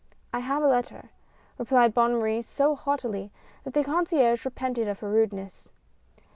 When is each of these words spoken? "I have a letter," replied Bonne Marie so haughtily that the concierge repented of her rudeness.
"I 0.33 0.39
have 0.39 0.63
a 0.63 0.67
letter," 0.67 1.11
replied 1.59 1.93
Bonne 1.93 2.13
Marie 2.13 2.41
so 2.41 2.73
haughtily 2.75 3.31
that 3.63 3.75
the 3.75 3.83
concierge 3.83 4.45
repented 4.45 4.87
of 4.87 5.01
her 5.01 5.09
rudeness. 5.11 5.69